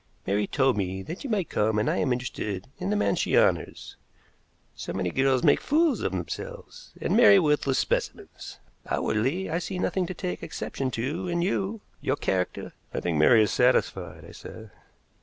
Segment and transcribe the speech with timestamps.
[0.25, 3.37] "Mary told me that you might come, and I am interested in the man she
[3.37, 3.97] honors.
[4.75, 8.57] So many girls make fools of themselves, and marry worthless specimens.
[8.87, 11.81] Outwardly, I see nothing to take exception to in you.
[12.01, 14.71] Your character" "I think Mary is satisfied," I said.